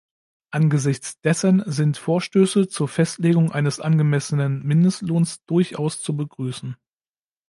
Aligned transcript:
Angesichts 0.49 1.21
dessen 1.21 1.61
sind 1.67 1.95
Vorstöße 1.95 2.67
zur 2.67 2.87
Festlegung 2.87 3.51
eines 3.51 3.79
angemessenen 3.79 4.63
Mindestlohns 4.65 5.45
durchaus 5.45 6.01
zu 6.01 6.17
begrüßen. 6.17 6.75